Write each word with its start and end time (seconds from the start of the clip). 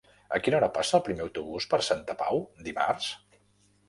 A 0.35 0.37
quina 0.45 0.55
hora 0.59 0.69
passa 0.77 0.95
el 0.99 1.03
primer 1.09 1.23
autobús 1.25 1.67
per 1.73 1.79
Santa 1.87 2.15
Pau 2.23 2.41
dimarts? 2.69 3.11